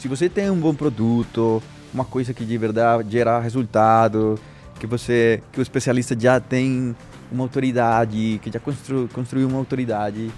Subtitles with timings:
[0.00, 4.40] Se você tem um bom produto, uma coisa que de verdade gera resultado,
[4.78, 6.96] que você, que o especialista já tem
[7.30, 10.30] uma autoridade, que já constru, construiu uma autoridade,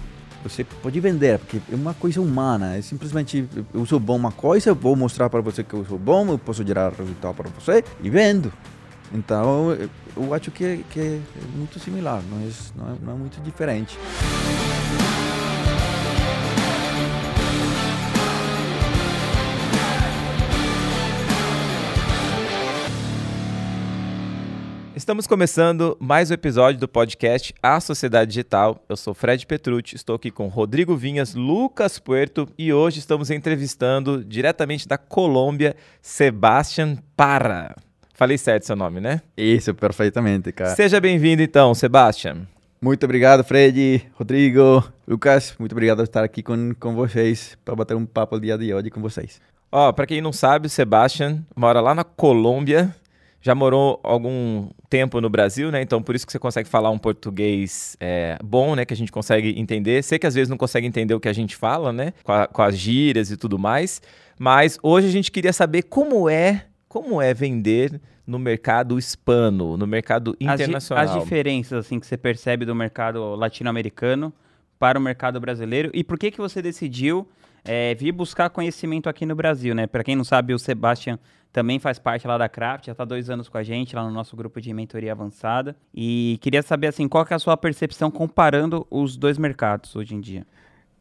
[0.43, 4.73] você pode vender, porque é uma coisa humana, é simplesmente eu sou bom uma coisa,
[4.73, 8.09] vou mostrar para você que eu sou bom, eu posso gerar resultado para você e
[8.09, 8.51] vendo.
[9.13, 9.77] Então,
[10.17, 11.21] eu acho que é, que é
[11.55, 13.97] muito similar, não é, não é, não é muito diferente.
[25.03, 28.81] Estamos começando mais um episódio do podcast A Sociedade Digital.
[28.87, 34.23] Eu sou Fred Petrucci, estou aqui com Rodrigo Vinhas, Lucas Puerto e hoje estamos entrevistando
[34.23, 37.75] diretamente da Colômbia, Sebastian Parra.
[38.13, 39.21] Falei certo seu nome, né?
[39.35, 40.73] Isso, perfeitamente, cara.
[40.73, 42.47] Seja bem-vindo então, Sebastian.
[42.81, 45.53] Muito obrigado, Fred, Rodrigo, Lucas.
[45.59, 48.73] Muito obrigado por estar aqui com, com vocês para bater um papo o dia de
[48.73, 49.41] hoje com vocês.
[49.69, 52.95] Ó, para quem não sabe, o Sebastian mora lá na Colômbia
[53.43, 55.81] já morou algum tempo no Brasil, né?
[55.81, 58.85] Então por isso que você consegue falar um português é, bom, né?
[58.85, 60.01] Que a gente consegue entender.
[60.01, 62.13] Sei que às vezes não consegue entender o que a gente fala, né?
[62.23, 64.01] Com, a, com as gírias e tudo mais.
[64.39, 69.85] Mas hoje a gente queria saber como é, como é vender no mercado hispano, no
[69.85, 71.03] mercado internacional.
[71.03, 74.33] As, as diferenças assim que você percebe do mercado latino-americano
[74.79, 77.27] para o mercado brasileiro e por que que você decidiu
[77.65, 79.87] é, vir buscar conhecimento aqui no Brasil, né?
[79.87, 81.17] Para quem não sabe, o Sebastian
[81.51, 84.11] também faz parte lá da Craft, já está dois anos com a gente lá no
[84.11, 85.75] nosso grupo de mentoria avançada.
[85.93, 90.15] E queria saber assim, qual que é a sua percepção comparando os dois mercados hoje
[90.15, 90.45] em dia?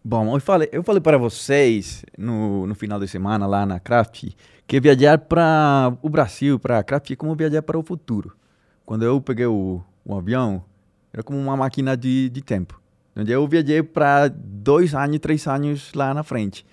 [0.04, 4.30] Bom, eu falei, eu falei para vocês no, no final de semana lá na Craft
[4.66, 8.36] que viajar para o Brasil, para a Craft, é como viajar para o futuro.
[8.84, 10.64] Quando eu peguei o, o avião,
[11.12, 12.81] era como uma máquina de, de tempo.
[13.16, 16.64] Onde eu viajei para dois anos, três anos lá na frente.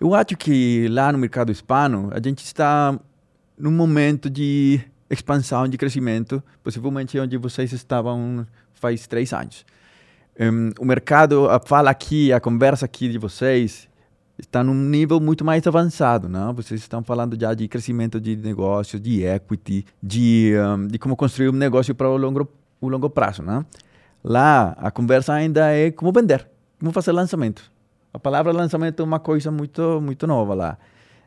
[0.00, 2.98] Eu acho que lá no mercado hispano a gente está
[3.58, 9.64] num momento de expansão, de crescimento, possivelmente onde vocês estavam faz três anos.
[10.38, 13.88] Um, o mercado, a fala aqui, a conversa aqui de vocês
[14.36, 16.52] está num nível muito mais avançado, não?
[16.52, 21.48] Vocês estão falando já de crescimento de negócio, de equity, de, um, de como construir
[21.48, 22.48] um negócio para o longo,
[22.80, 23.64] o longo prazo, não?
[24.24, 26.48] Lá, a conversa ainda é como vender,
[26.80, 27.70] como fazer lançamento.
[28.10, 30.78] A palavra lançamento é uma coisa muito, muito nova lá.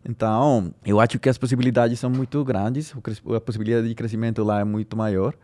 [0.03, 2.91] Então, eu acho que as possibilidades são muito grandes,
[3.35, 5.35] a possibilidade de crescimento lá é muito maior.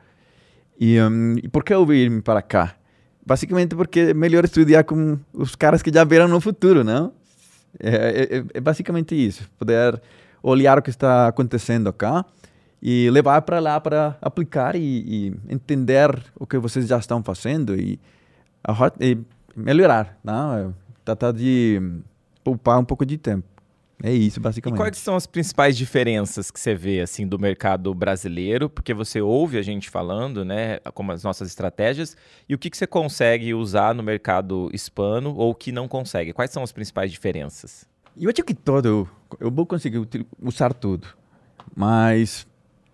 [0.79, 2.75] E, um, e por que eu vim para cá?
[3.23, 7.13] Basicamente porque é melhor estudar com os caras que já viram no futuro, não?
[7.79, 10.01] É, é, é basicamente isso, poder
[10.41, 12.25] olhar o que está acontecendo cá
[12.85, 17.79] e levar para lá para aplicar e, e, entender o que vocês já estão fazendo
[17.79, 17.97] e,
[18.99, 19.17] e
[19.55, 20.75] melhorar, não?
[21.05, 21.81] tratar de
[22.43, 23.47] poupar um pouco de tempo.
[24.03, 24.77] É isso, basicamente.
[24.77, 28.69] E quais são as principais diferenças que você vê assim do mercado brasileiro?
[28.69, 32.17] Porque você ouve a gente falando, né, como as nossas estratégias,
[32.49, 36.33] e o que, que você consegue usar no mercado hispano ou que não consegue?
[36.33, 37.85] Quais são as principais diferenças?
[38.19, 39.07] Eu acho que todo,
[39.39, 40.05] eu vou conseguir
[40.41, 41.07] usar tudo,
[41.73, 42.45] mas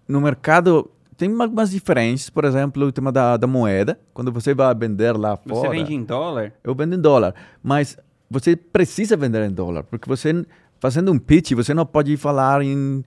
[0.10, 4.00] no mercado tem algumas diferenças, por exemplo, o tema da, da moeda.
[4.14, 5.56] Quando você vai vender lá fora.
[5.56, 6.54] Você vende em dólar?
[6.64, 7.36] Eu vendo em dólar.
[7.62, 7.98] Mas
[8.30, 10.46] você precisa vender em dólar, porque você,
[10.80, 13.04] fazendo um pitch, você não pode falar em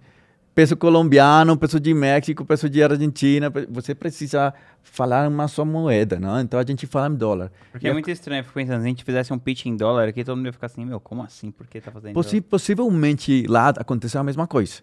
[0.54, 3.50] peso colombiano, peso de México, peso de Argentina.
[3.70, 4.52] Você precisa
[4.82, 6.38] falar uma só moeda, não?
[6.38, 7.50] Então a gente fala em dólar.
[7.70, 9.76] Porque e é muito estranho, eu fico pensando, se a gente fizesse um pitch em
[9.76, 11.50] dólar aqui, todo mundo ia ficar assim, meu, como assim?
[11.50, 12.50] Por que tá fazendo Possi dólar?
[12.50, 14.82] Possivelmente lá aconteceu a mesma coisa.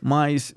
[0.00, 0.54] Mas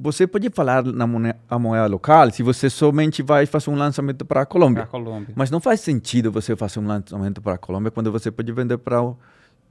[0.00, 4.40] você pode falar na moeda, moeda local se você somente vai fazer um lançamento para
[4.40, 4.86] a Colômbia.
[4.86, 5.34] Colômbia.
[5.36, 8.78] Mas não faz sentido você fazer um lançamento para a Colômbia quando você pode vender
[8.78, 8.98] para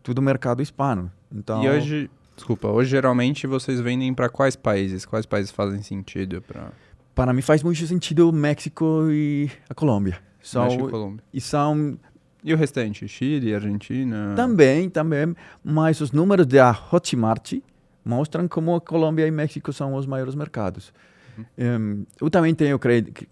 [0.03, 1.11] todo o mercado hispano.
[1.33, 5.03] Então, e hoje, desculpa, hoje geralmente vocês vendem para quais países?
[5.03, 6.71] Quais países fazem sentido para
[7.15, 10.19] Para mim faz muito sentido México e a Colômbia.
[10.41, 11.23] São, México e Colômbia.
[11.33, 11.97] E são
[12.43, 13.07] e o restante?
[13.07, 14.33] Chile, Argentina?
[14.35, 15.35] Também, também.
[15.63, 17.55] Mas os números da Hotmart
[18.03, 20.93] mostram como a Colômbia e México são os maiores mercados.
[21.37, 21.45] Uhum.
[21.57, 22.79] Um, eu também tenho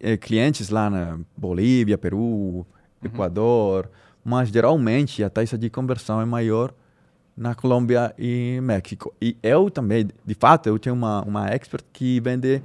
[0.00, 2.64] eh, clientes lá na Bolívia, Peru, uhum.
[3.02, 3.90] Equador,
[4.24, 6.72] mas geralmente a taxa de conversão é maior
[7.36, 9.14] na Colômbia e México.
[9.20, 12.60] E eu também, de fato, eu tenho uma, uma expert que vende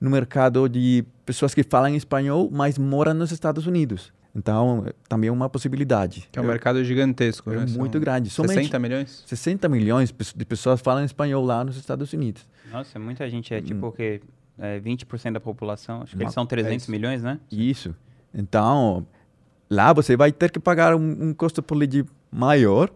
[0.00, 4.12] no mercado de pessoas que falam espanhol, mas moram nos Estados Unidos.
[4.34, 6.28] Então, também é uma possibilidade.
[6.30, 7.66] Que é um eu, mercado gigantesco, é né?
[7.76, 8.30] muito São grande.
[8.30, 9.24] Somente 60 milhões?
[9.26, 12.46] 60 milhões de pessoas falam espanhol lá nos Estados Unidos.
[12.70, 13.52] Nossa, muita gente.
[13.52, 13.92] É tipo hum.
[13.92, 14.20] que
[14.58, 16.02] é 20% da população.
[16.02, 17.40] Acho que eles são 300 é milhões, né?
[17.50, 17.94] Isso.
[18.32, 19.06] Então,
[19.68, 22.90] lá você vai ter que pagar um, um custo por lead maior,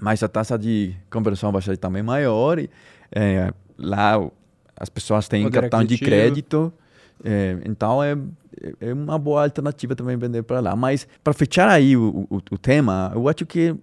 [0.00, 2.58] mas a taxa de conversão vai ser também maior.
[2.60, 2.70] E,
[3.10, 4.20] é, lá
[4.76, 6.72] as pessoas têm Poder cartão de crédito,
[7.22, 8.16] é, então é,
[8.80, 10.74] é uma boa alternativa também vender para lá.
[10.74, 13.74] Mas para fechar aí o, o, o tema, eu acho que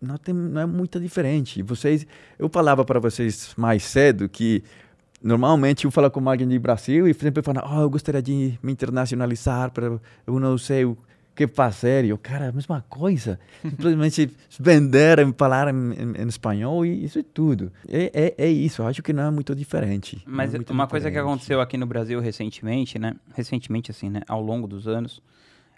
[0.00, 1.62] não, tem, não é muito diferente.
[1.62, 2.06] Vocês,
[2.38, 4.62] eu falava para vocês mais cedo que
[5.22, 8.72] normalmente eu falo com alguém de Brasil e sempre falo, oh, eu gostaria de me
[8.72, 10.96] internacionalizar, para eu não sei o
[11.36, 12.04] que fazer.
[12.04, 13.38] E eu, cara, a mesma coisa.
[13.62, 15.92] Simplesmente vender, falar em,
[16.22, 17.70] em- espanhol e isso é tudo.
[17.88, 20.22] É, é, é isso, eu acho que não é muito diferente.
[20.26, 21.28] Mas é muito uma coisa que diferente.
[21.30, 23.14] aconteceu aqui no Brasil recentemente, né?
[23.34, 24.22] Recentemente, assim, né?
[24.26, 25.22] Ao longo dos anos,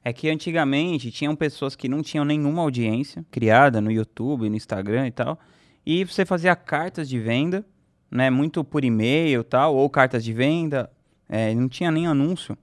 [0.05, 5.07] é que antigamente tinham pessoas que não tinham nenhuma audiência criada no YouTube, no Instagram
[5.09, 5.39] e tal.
[5.85, 7.65] E você fazia cartas de venda,
[8.11, 8.31] né?
[8.31, 10.91] Muito por e-mail e tal, ou cartas de venda,
[11.29, 12.57] é, não tinha nem anúncio.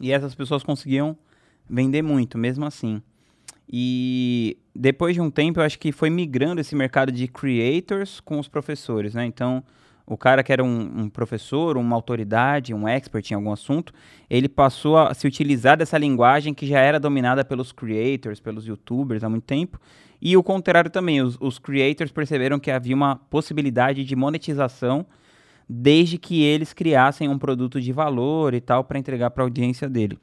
[0.00, 1.16] E essas pessoas conseguiam
[1.70, 3.00] vender muito, mesmo assim.
[3.72, 8.38] E depois de um tempo, eu acho que foi migrando esse mercado de creators com
[8.38, 9.24] os professores, né?
[9.24, 9.62] Então,
[10.04, 13.92] o cara que era um, um professor, uma autoridade, um expert em algum assunto,
[14.28, 19.22] ele passou a se utilizar dessa linguagem que já era dominada pelos creators, pelos youtubers
[19.22, 19.78] há muito tempo.
[20.20, 25.06] E o contrário também, os, os creators perceberam que havia uma possibilidade de monetização
[25.68, 29.88] desde que eles criassem um produto de valor e tal para entregar para a audiência
[29.88, 30.18] dele.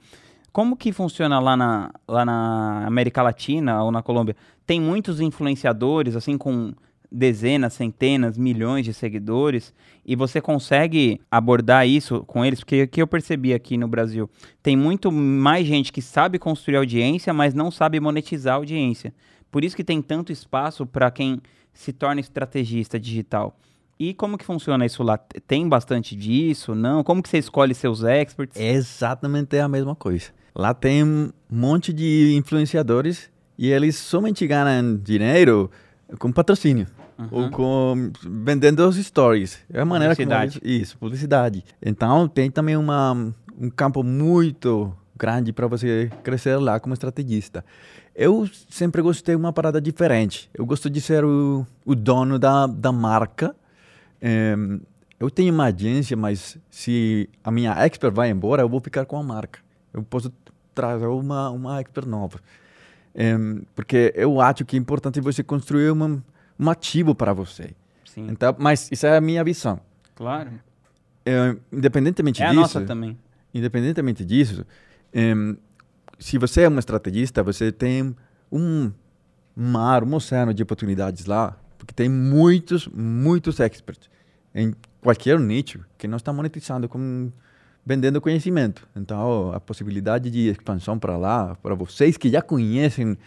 [0.58, 4.36] Como que funciona lá na, lá na América Latina ou na Colômbia?
[4.66, 6.74] Tem muitos influenciadores, assim, com
[7.12, 9.72] dezenas, centenas, milhões de seguidores,
[10.04, 12.62] e você consegue abordar isso com eles?
[12.62, 14.28] Porque o que eu percebi aqui no Brasil,
[14.64, 19.14] tem muito mais gente que sabe construir audiência, mas não sabe monetizar a audiência.
[19.52, 21.40] Por isso que tem tanto espaço para quem
[21.72, 23.56] se torna estrategista digital.
[24.00, 25.20] E como que funciona isso lá?
[25.46, 26.74] Tem bastante disso?
[26.74, 27.04] Não?
[27.04, 28.60] Como que você escolhe seus experts?
[28.60, 30.36] É exatamente a mesma coisa.
[30.58, 35.70] Lá tem um monte de influenciadores e eles somente ganham dinheiro
[36.18, 36.88] com patrocínio
[37.30, 39.60] ou com vendendo os stories.
[39.72, 40.60] É a maneira como Publicidade.
[40.64, 41.64] eles, isso, publicidade.
[41.80, 43.14] Então tem também uma,
[43.56, 47.64] um campo muito grande para você crescer lá como estrategista.
[48.16, 50.50] Eu sempre gostei de uma parada diferente.
[50.56, 53.56] Eu gosto de ser o, o dono da, da marca.
[54.20, 54.82] Em,
[55.20, 59.18] eu tenho uma agência, mas se a minha expert vai embora, eu vou ficar com
[59.18, 59.60] a marca.
[59.94, 60.32] Eu posso
[60.78, 62.40] trazer uma, uma expert nova.
[63.16, 66.24] Em, porque eu acho que é importante você construir uma,
[66.60, 67.72] um ativo para você.
[68.06, 69.80] Sim, Então, mas isso é a minha visão.
[70.16, 70.52] claro.
[71.30, 73.18] Eh, independentemente É a disso, nossa também.
[73.54, 74.66] independentemente disso,
[75.14, 75.58] em,
[76.18, 78.16] se você é um estrategista, você tem
[78.50, 78.90] um
[79.54, 84.10] mar, um oceano de oportunidades lá, porque tem muitos, muitos experts
[84.56, 87.30] em qualquer nicho que não está monetizando com
[87.88, 88.86] vendendo conhecimento.
[88.94, 93.18] Então, a possibilidade de expansão para lá, para vocês que já conhecem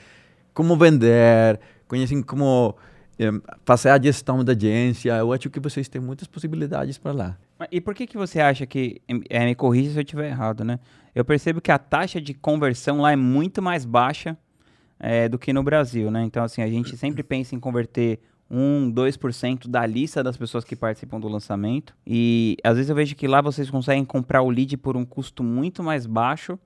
[0.52, 1.58] como vender,
[1.88, 2.76] conhecem como
[3.18, 7.38] em, fazer a gestão da agência, eu acho que vocês têm muitas possibilidades para lá.
[7.72, 9.00] E por que, que você acha que.
[9.30, 10.78] É, me corrija se eu estiver errado, né?
[11.14, 14.36] Eu percebo que a taxa de conversão lá é muito mais baixa
[14.98, 16.22] é, do que no Brasil, né?
[16.22, 18.20] Então, assim, a gente sempre pensa em converter
[18.50, 21.94] 1, 2% da lista das pessoas que participam do lançamento.
[22.06, 25.43] E às vezes eu vejo que lá vocês conseguem comprar o lead por um custo
[25.44, 26.58] muito mais baixo,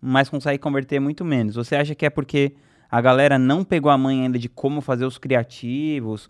[0.00, 1.54] mas conseguem converter muito menos.
[1.54, 2.54] Você acha que é porque
[2.90, 6.28] a galera não pegou a manha ainda de como fazer os criativos?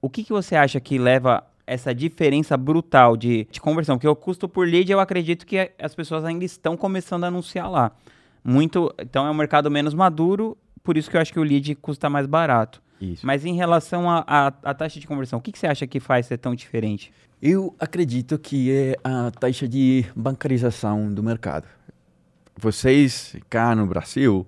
[0.00, 3.96] O que, que você acha que leva essa diferença brutal de, de conversão?
[3.96, 7.70] Porque o custo por lead, eu acredito que as pessoas ainda estão começando a anunciar
[7.70, 7.92] lá.
[8.42, 11.74] Muito, então é um mercado menos maduro, por isso que eu acho que o lead
[11.76, 12.80] custa mais barato.
[13.00, 13.26] Isso.
[13.26, 16.38] Mas em relação à taxa de conversão, o que, que você acha que faz ser
[16.38, 17.12] tão diferente?
[17.40, 21.66] Eu acredito que é a taxa de bancarização do mercado.
[22.56, 24.46] Vocês, cá no Brasil,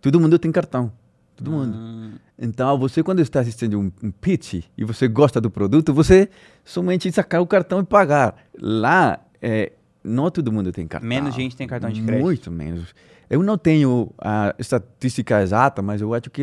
[0.00, 0.92] todo mundo tem cartão.
[1.34, 1.74] Todo mundo.
[1.74, 6.28] Hum, Então, você quando está assistindo um, um pitch e você gosta do produto, você
[6.62, 8.36] somente sacar o cartão e pagar.
[8.60, 9.72] Lá, é,
[10.04, 11.08] não todo mundo tem cartão.
[11.08, 12.22] Menos gente tem cartão de crédito.
[12.22, 12.94] Muito menos.
[13.30, 16.42] Eu não tenho a estatística exata, mas eu acho que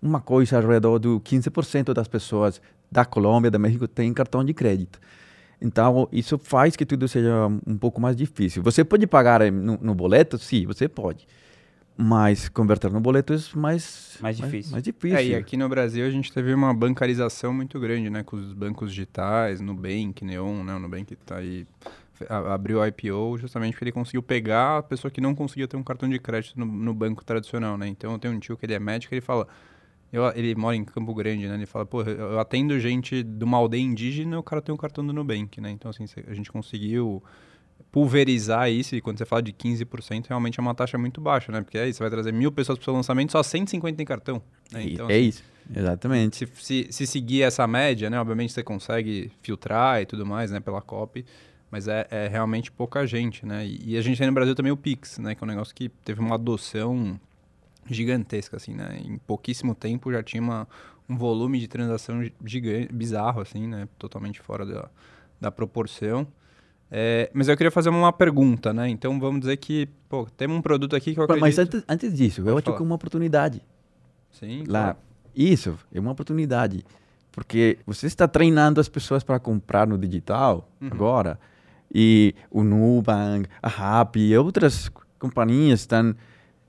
[0.00, 4.54] uma coisa ao redor do 15% das pessoas da Colômbia, da México, tem cartão de
[4.54, 4.98] crédito.
[5.60, 8.62] Então, isso faz que tudo seja um pouco mais difícil.
[8.62, 10.38] Você pode pagar eh, no, no boleto?
[10.38, 11.26] Sim, você pode.
[11.96, 14.70] Mas converter no boleto é mais, Mais difícil.
[14.70, 15.18] Mais, difícil.
[15.18, 18.22] É, e aqui no Brasil a gente teve uma bancarização muito grande, né?
[18.22, 20.76] Com os bancos digitais, Nubank, Neon, né?
[20.76, 21.66] O Nubank tá aí,
[22.28, 25.82] abriu o IPO justamente porque ele conseguiu pegar a pessoa que não conseguia ter um
[25.82, 27.88] cartão de crédito no, no banco tradicional, né?
[27.88, 29.48] Então eu tenho um tio que ele é médico, ele fala...
[30.12, 31.54] eu- ele mora em Campo Grande, né?
[31.54, 35.06] Ele fala, pô, eu atendo gente de uma aldeia indígena, o cara tem um cartão
[35.06, 35.70] do Nubank, né?
[35.70, 37.22] Então, assim, a gente conseguiu
[37.90, 41.62] pulverizar isso, e quando você fala de 15%, realmente é uma taxa muito baixa, né?
[41.62, 44.42] Porque aí você vai trazer mil pessoas para o seu lançamento, só 150 tem cartão.
[44.72, 44.82] Né?
[44.82, 45.44] É, Então, é assim, isso.
[45.74, 46.36] Exatamente.
[46.36, 48.18] Se, se, se seguir essa média, né?
[48.20, 50.60] Obviamente você consegue filtrar e tudo mais, né?
[50.60, 51.24] Pela copy.
[51.70, 53.66] Mas é, é realmente pouca gente, né?
[53.66, 55.34] E, e a gente tem no Brasil também o Pix, né?
[55.34, 57.20] Que é um negócio que teve uma adoção
[57.88, 59.00] gigantesca, assim, né?
[59.04, 60.66] Em pouquíssimo tempo já tinha uma,
[61.08, 63.88] um volume de transação gigante, bizarro, assim, né?
[63.98, 64.88] Totalmente fora da,
[65.40, 66.26] da proporção.
[66.90, 68.88] É, mas eu queria fazer uma pergunta, né?
[68.88, 71.42] Então vamos dizer que, pô, temos um produto aqui que eu acredito...
[71.42, 73.62] Mas antes, antes disso, Pode eu acho que é uma oportunidade.
[74.30, 74.64] Sim, lá.
[74.94, 74.98] claro.
[75.34, 76.84] Isso, é uma oportunidade.
[77.30, 80.88] Porque você está treinando as pessoas para comprar no digital Uhum.
[80.90, 81.38] agora.
[81.94, 86.14] E o Nubank, a Rappi e outras companhias estão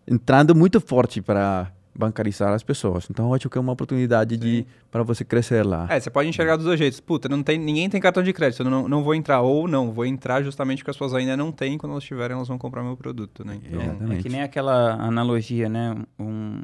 [0.10, 3.08] entrando muito forte para bancarizar as pessoas.
[3.10, 5.86] Então, eu acho que é uma oportunidade de para você crescer lá.
[5.90, 7.00] É, você pode enxergar dos dois jeitos.
[7.02, 9.42] Puta, não tem, ninguém tem cartão de crédito, eu não, não vou entrar.
[9.42, 11.78] Ou não, vou entrar justamente porque as pessoas ainda não têm.
[11.78, 13.60] Quando elas tiverem, elas vão comprar meu produto, né?
[13.66, 14.18] Então, É.
[14.18, 15.94] É que nem aquela analogia, né?
[16.18, 16.62] Um,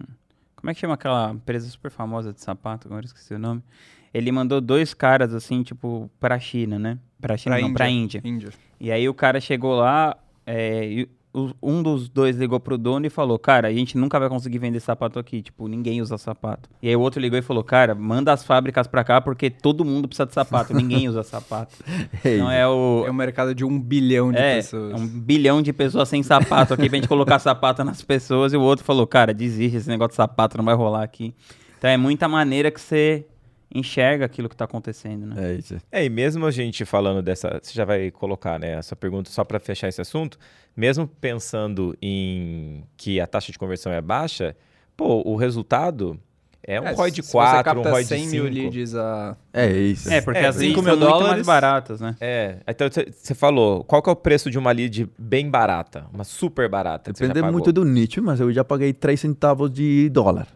[0.56, 2.88] como é que chama aquela empresa super famosa de sapato?
[2.88, 3.62] Agora eu esqueci o nome.
[4.14, 6.98] Ele mandou dois caras, assim, tipo, pra China, né?
[7.20, 8.22] Pra China, não, pra Índia.
[8.24, 8.50] Índia.
[8.80, 11.06] E aí o cara chegou lá, é,
[11.62, 14.80] um dos dois ligou pro dono e falou, cara, a gente nunca vai conseguir vender
[14.80, 16.70] sapato aqui, tipo, ninguém usa sapato.
[16.82, 19.84] E aí o outro ligou e falou, cara, manda as fábricas pra cá porque todo
[19.84, 21.76] mundo precisa de sapato, ninguém usa sapato.
[22.24, 23.04] Então é o...
[23.06, 24.94] É um mercado de um bilhão de É, pessoas.
[24.94, 28.58] é um bilhão de pessoas sem sapato aqui pra gente colocar sapato nas pessoas e
[28.58, 31.34] o outro falou, cara, desiste, esse negócio de sapato não vai rolar aqui.
[31.78, 33.26] Então é muita maneira que você
[33.74, 35.52] enxerga aquilo que tá acontecendo, né?
[35.52, 35.78] É isso.
[35.92, 37.60] É, e mesmo a gente falando dessa.
[37.62, 40.38] Você já vai colocar, né, essa pergunta só para fechar esse assunto.
[40.76, 44.56] Mesmo pensando em que a taxa de conversão é baixa,
[44.96, 46.20] pô, o resultado
[46.68, 48.54] é um É, ROI de se 4, você um ROI de 100 mil 5.
[48.56, 49.38] leads a...
[49.54, 50.10] É isso.
[50.12, 52.16] É, porque É, as leads 5 são mil muito mais dólares- baratas, né?
[52.20, 56.08] É, então você falou, qual que é o preço de uma lead bem barata?
[56.14, 57.14] Uma super barata?
[57.14, 60.48] Depende muito do nicho, mas eu já paguei 3 centavos de dólar.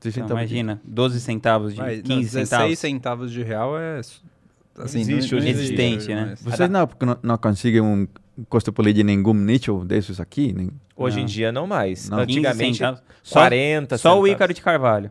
[0.00, 2.78] 3 Então, de- imagina, 12 centavos de não, 15 16 centavos.
[2.78, 4.00] centavos de real é...
[4.78, 5.60] Assim, existe hoje em dia.
[5.62, 6.26] Inexistente, né?
[6.30, 8.06] mas- Vocês não, porque não, não conseguem um
[8.48, 10.52] custo por em nenhum nicho desses aqui?
[10.52, 10.70] Nem...
[10.96, 11.26] Hoje em Não.
[11.26, 12.08] dia não mais.
[12.08, 12.18] Não.
[12.24, 13.02] 15 Antigamente, centavos.
[13.22, 14.30] Só, 40 só o centavos.
[14.30, 15.10] Ícaro de Carvalho.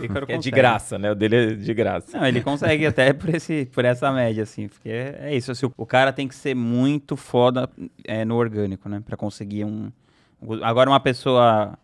[0.00, 1.12] O Ícaro Que é de graça, né?
[1.12, 2.18] O dele é de graça.
[2.18, 4.66] Não, ele consegue até por, esse, por essa média, assim.
[4.66, 5.52] Porque é, é isso.
[5.52, 7.68] assim, o cara tem que ser muito foda
[8.04, 9.00] é, no orgânico, né?
[9.04, 9.92] Pra conseguir um.
[10.62, 11.78] Agora, uma pessoa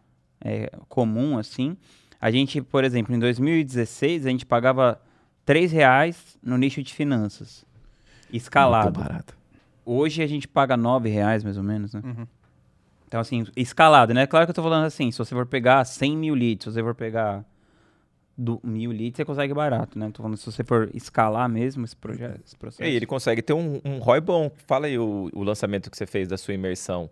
[0.44, 1.76] é, comum, assim.
[2.20, 5.00] A gente, por exemplo, em 2016, a gente pagava
[5.46, 7.64] 3 reais no nicho de finanças.
[8.32, 8.98] Escalado.
[8.98, 9.36] Muito barato.
[9.84, 12.02] Hoje a gente paga 9 reais, mais ou menos, né?
[12.04, 12.26] Uhum.
[13.08, 14.26] Então, assim, escalado, né?
[14.26, 16.82] Claro que eu tô falando assim, se você for pegar 100 mil leads, se você
[16.82, 17.44] for pegar
[18.38, 20.10] do mil leads, você consegue barato, né?
[20.12, 22.82] Tô falando se você for escalar mesmo esse projeto, esse E processo.
[22.88, 24.50] aí, ele consegue ter um, um ROI bom.
[24.66, 27.10] Fala aí o, o lançamento que você fez da sua imersão.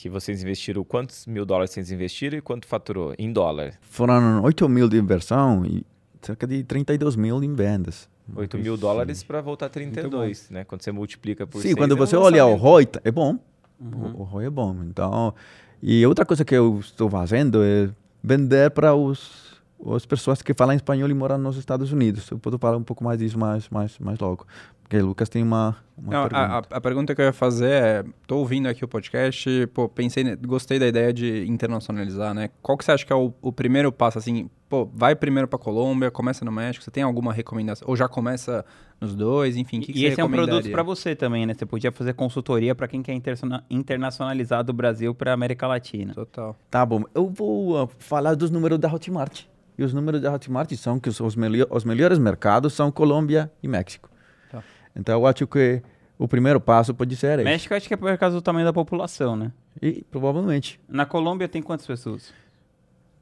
[0.00, 3.14] Que vocês investiram, quantos mil dólares vocês investiram e quanto faturou?
[3.18, 3.74] Em dólar.
[3.82, 5.84] Foram 8 mil de inversão e
[6.22, 8.08] cerca de 32 mil em vendas.
[8.34, 8.80] 8 mil Isso.
[8.80, 10.64] dólares para voltar a 32, né?
[10.64, 12.54] Quando você multiplica por Sim, seis, quando é um você olha o.
[12.54, 13.38] ROI, tá- é bom.
[13.78, 14.14] Uhum.
[14.14, 14.74] O, o ROI é bom.
[14.84, 15.34] Então,
[15.82, 17.90] e outra coisa que eu estou fazendo é
[18.24, 19.49] vender para os
[19.94, 22.30] as pessoas que falam espanhol e moram nos Estados Unidos.
[22.30, 24.46] Eu posso falar um pouco mais disso mais, mais, mais logo.
[24.82, 26.68] Porque o Lucas tem uma, uma Não, a, pergunta.
[26.74, 30.34] a, a pergunta que eu ia fazer é, tô ouvindo aqui o podcast, pô, pensei,
[30.36, 32.50] gostei da ideia de internacionalizar, né?
[32.60, 35.58] Qual que você acha que é o, o primeiro passo, assim, pô, vai primeiro pra
[35.60, 37.86] Colômbia, começa no México, você tem alguma recomendação?
[37.88, 38.64] Ou já começa
[39.00, 41.46] nos dois, enfim, o que, que e você esse é um produto pra você também,
[41.46, 41.54] né?
[41.54, 46.14] Você podia fazer consultoria pra quem quer interna- internacionalizar do Brasil pra América Latina.
[46.14, 46.56] Total.
[46.68, 47.04] Tá bom.
[47.14, 49.44] Eu vou ah, falar dos números da Hotmart.
[49.80, 51.34] E os números da Hotmart são que os, os,
[51.70, 54.10] os melhores mercados são Colômbia e México.
[54.50, 54.62] Tá.
[54.94, 55.80] Então, eu acho que
[56.18, 57.44] o primeiro passo pode ser esse.
[57.44, 59.50] México acho que é por causa do tamanho da população, né?
[59.80, 62.30] E provavelmente Na Colômbia tem quantas pessoas?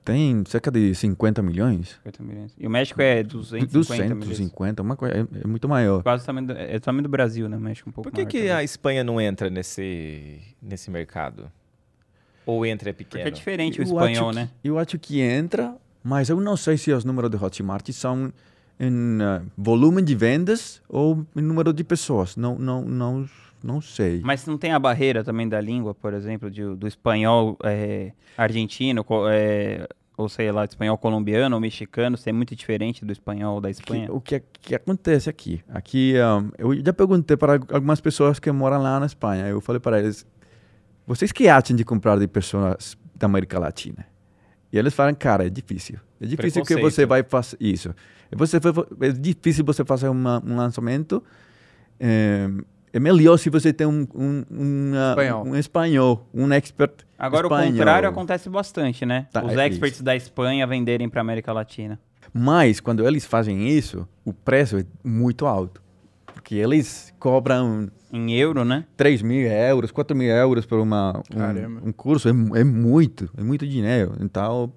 [0.04, 1.90] tem cerca de 50 milhões.
[2.02, 2.54] 50 milhões.
[2.58, 4.28] E o México é 250 milhões.
[4.30, 6.02] 250, uma coisa, é, é muito maior.
[6.02, 7.56] Quase o tamanho do, é o tamanho do Brasil, né?
[7.56, 8.52] O México um pouco Por que, maior que também.
[8.52, 11.52] a Espanha não entra nesse, nesse mercado?
[12.46, 13.22] Ou entra é pequeno?
[13.22, 14.48] Porque é diferente o Eu espanhol, acho né?
[14.62, 15.76] que- eu acho que entra,
[16.08, 18.32] mas eu não sei se os números de Hotmart são
[18.80, 22.36] em ah, volume de vendas ou em número de pessoas.
[22.36, 23.28] Não, não, não,
[23.62, 24.20] não sei.
[24.24, 29.04] Mas não tem a barreira também da língua, por exemplo, de- do espanhol é, argentino,
[29.30, 29.86] é,
[30.16, 34.06] ou sei lá, espanhol colombiano ou mexicano, ser muito diferente do espanhol da Espanha?
[34.06, 35.60] Que- o que, que acontece aqui?
[35.68, 39.46] Aqui, um, eu já perguntei para algumas pessoas que moram lá na Espanha.
[39.48, 40.24] Eu falei para eles:
[41.06, 44.06] vocês que acham de comprar de pessoas da América Latina?
[44.72, 45.98] E eles falam: cara, é difícil.
[46.20, 47.94] É difícil que você vai fazer isso.
[48.32, 48.58] Você,
[49.00, 51.22] é difícil você fazer uma, um lançamento.
[51.98, 52.48] É,
[52.92, 55.46] é melhor se você tem um, um, um, ah, Espanhol.
[55.46, 57.68] um espanhol, um expert Agora, espanhol.
[57.68, 59.26] o contrário acontece bastante, né?
[59.32, 61.98] Tá, Os é experts da Espanha venderem para América Latina.
[62.32, 65.82] Mas quando eles fazem isso, o preço é muito alto.
[66.38, 68.84] Porque eles cobram Em euro, né?
[68.96, 72.28] 3 mil euros, 4 mil euros por uma, um, um curso.
[72.28, 72.30] É,
[72.60, 74.14] é muito, é muito dinheiro.
[74.20, 74.72] Então,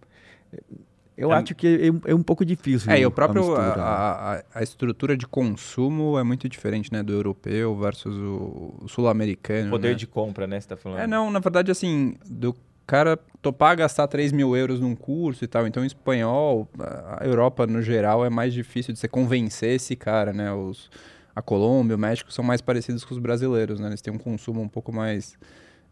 [1.16, 1.68] eu É- acho que
[2.06, 2.92] é, é um pouco difícil.
[2.92, 3.56] É, e o a próprio.
[3.56, 7.04] A, a- a estrutura de consumo é muito diferente, né?
[7.04, 9.70] Do europeu versus o, o sul-americano.
[9.70, 9.94] Poder né?
[9.96, 10.60] de compra, né?
[10.60, 11.00] Você tá falando.
[11.00, 12.56] É, não, na verdade, assim, do
[12.88, 15.66] cara topar gastar 3 mil euros num curso e tal.
[15.68, 20.34] Então, espanhol, a a Europa, no geral, é mais difícil de você convencer esse cara,
[20.34, 20.52] né?
[20.52, 20.90] Os,
[21.36, 23.88] a Colômbia, o México são mais parecidos com os brasileiros, né?
[23.88, 25.38] Eles têm um consumo um pouco mais,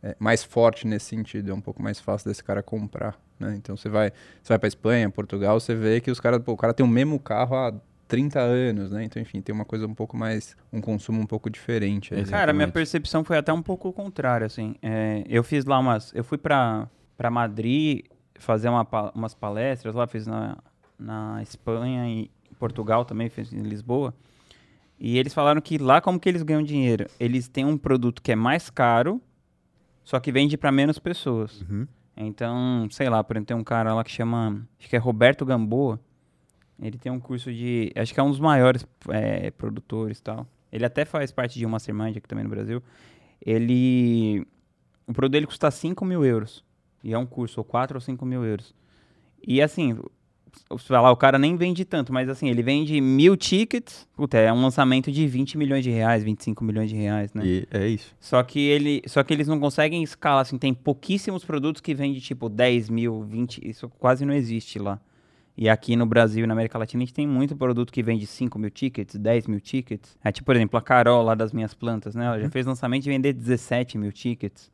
[0.04, 1.52] é, mais forte nesse sentido.
[1.52, 3.56] É um pouco mais fácil desse cara comprar, né?
[3.56, 6.74] Então, você vai, você vai pra Espanha, Portugal, você vê que os caras, o cara
[6.74, 7.74] tem o mesmo carro há
[8.08, 9.04] 30 anos, né?
[9.04, 12.14] Então, enfim, tem uma coisa um pouco mais, um consumo um pouco diferente.
[12.14, 12.26] aí.
[12.26, 14.76] Cara, minha percepção foi até um pouco contrária, assim.
[14.82, 16.12] É, eu fiz lá umas...
[16.14, 18.06] Eu fui pra, pra Madrid
[18.40, 20.58] fazer uma umas palestras lá, fiz na,
[20.98, 24.14] na Espanha e Portugal também, fiz em Lisboa.
[25.00, 27.08] E eles falaram que lá como que eles ganham dinheiro?
[27.20, 29.22] Eles têm um produto que é mais caro,
[30.04, 31.62] só que vende pra menos pessoas.
[31.62, 31.88] Uhum.
[32.18, 35.46] Então, sei lá, por exemplo, tem um cara lá que chama, acho que é Roberto
[35.46, 36.00] Gamboa.
[36.82, 40.46] Ele tem um curso de, acho que é um dos maiores é, produtores e tal.
[40.72, 42.84] Ele até faz parte de uma mastermind aqui também no Brasil.
[43.46, 44.46] Ele,
[45.08, 46.64] o produto dele custa 5 mil euros.
[47.02, 48.76] E é um curso, ou 4 ou 5 mil euros.
[49.46, 49.98] E assim,
[50.88, 54.08] vai lá, o cara nem vende tanto, mas assim, ele vende mil tickets.
[54.16, 57.46] Puta, é um lançamento de 20 milhões de reais, 25 milhões de reais, né?
[57.46, 58.16] E é isso.
[58.20, 62.20] Só que, ele, só que eles não conseguem escalar, assim, tem pouquíssimos produtos que vendem,
[62.20, 65.00] tipo, 10 mil, 20, isso quase não existe lá.
[65.62, 68.26] E aqui no Brasil e na América Latina a gente tem muito produto que vende
[68.26, 70.18] 5 mil tickets, 10 mil tickets.
[70.24, 72.28] É tipo, por exemplo, a Carol lá das minhas plantas, né?
[72.28, 74.72] Ela já fez lançamento de vender 17 mil tickets.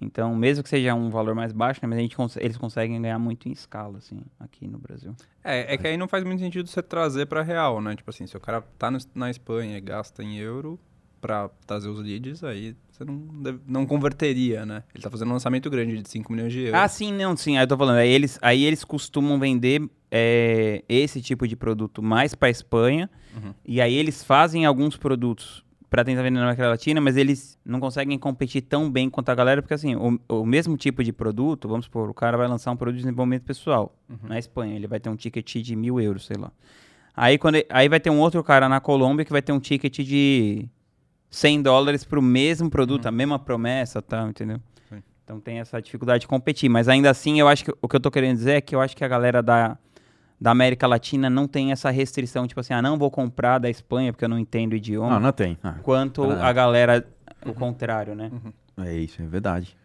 [0.00, 1.88] Então, mesmo que seja um valor mais baixo, né?
[1.88, 5.14] Mas a gente cons- eles conseguem ganhar muito em escala, assim, aqui no Brasil.
[5.44, 7.94] É, é que aí não faz muito sentido você trazer pra real, né?
[7.94, 10.78] Tipo assim, se o cara tá no- na Espanha e gasta em euro
[11.20, 14.82] pra trazer os leads, aí você não, deve- não converteria, né?
[14.94, 16.80] Ele tá fazendo um lançamento grande de 5 milhões de euros.
[16.80, 17.56] Ah, sim, não, sim.
[17.58, 22.02] Aí eu tô falando, aí eles, aí eles costumam vender é, esse tipo de produto
[22.02, 23.08] mais pra Espanha.
[23.36, 23.54] Uhum.
[23.64, 27.78] E aí eles fazem alguns produtos pra tentar vender na América Latina, mas eles não
[27.78, 31.68] conseguem competir tão bem quanto a galera, porque assim, o, o mesmo tipo de produto,
[31.68, 34.98] vamos supor, o cara vai lançar um produto de desenvolvimento pessoal na Espanha, ele vai
[34.98, 36.50] ter um ticket de mil euros, sei lá.
[37.14, 39.98] Aí, quando aí vai ter um outro cara na Colômbia que vai ter um ticket
[39.98, 40.66] de
[41.28, 44.60] 100 dólares pro mesmo produto, a mesma promessa e tal, entendeu?
[44.88, 45.02] Sim.
[45.22, 46.70] Então tem essa dificuldade de competir.
[46.70, 48.80] Mas ainda assim, eu acho que o que eu tô querendo dizer é que eu
[48.80, 49.76] acho que a galera da,
[50.42, 54.12] da América Latina não tem essa restrição, tipo assim, ah, não vou comprar da Espanha
[54.12, 55.10] porque eu não entendo o idioma.
[55.10, 55.56] Não, não tem.
[55.62, 56.48] Ah, Quanto Ah.
[56.48, 57.06] a galera,
[57.46, 58.28] o contrário, né?
[58.78, 59.76] é isso, é verdade.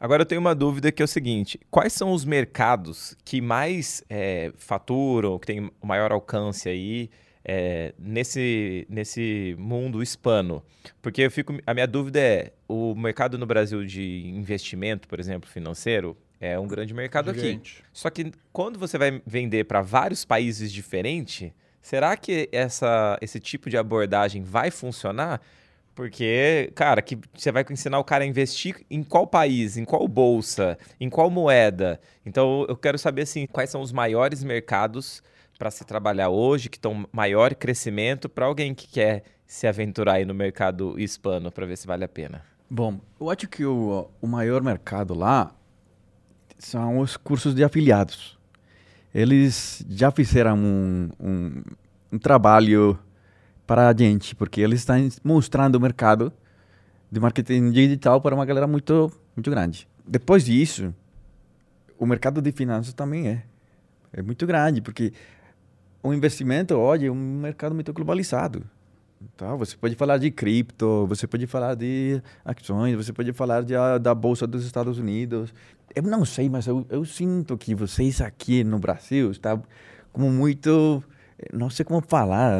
[0.00, 4.02] Agora eu tenho uma dúvida que é o seguinte: quais são os mercados que mais
[4.08, 7.10] é, faturam, que tem o maior alcance aí
[7.44, 10.62] é, nesse, nesse mundo hispano?
[11.02, 15.50] Porque eu fico, a minha dúvida é: o mercado no Brasil de investimento, por exemplo,
[15.50, 17.40] financeiro, é um grande mercado aqui.
[17.40, 17.84] Gigante.
[17.92, 23.68] Só que quando você vai vender para vários países diferentes, será que essa, esse tipo
[23.68, 25.40] de abordagem vai funcionar?
[25.94, 30.08] Porque, cara, que você vai ensinar o cara a investir em qual país, em qual
[30.08, 32.00] bolsa, em qual moeda.
[32.24, 35.22] Então, eu quero saber assim, quais são os maiores mercados
[35.58, 40.24] para se trabalhar hoje, que estão maior crescimento para alguém que quer se aventurar aí
[40.24, 42.42] no mercado hispano para ver se vale a pena.
[42.70, 45.54] Bom, eu acho que o, o maior mercado lá
[46.60, 48.38] são os cursos de afiliados.
[49.14, 51.62] Eles já fizeram um, um,
[52.12, 52.98] um trabalho
[53.66, 56.32] para a gente, porque eles estão mostrando o mercado
[57.10, 59.88] de marketing digital para uma galera muito, muito grande.
[60.06, 60.94] Depois disso,
[61.98, 63.42] o mercado de finanças também é.
[64.12, 65.12] É muito grande, porque
[66.02, 68.64] o investimento hoje é um mercado muito globalizado.
[69.36, 69.54] Tá?
[69.54, 74.14] Você pode falar de cripto, você pode falar de ações, você pode falar de, da
[74.14, 75.52] Bolsa dos Estados Unidos.
[75.94, 79.62] Eu não sei, mas eu, eu sinto que vocês aqui no Brasil estão
[80.12, 81.02] como muito.
[81.52, 82.52] Não sei como falar.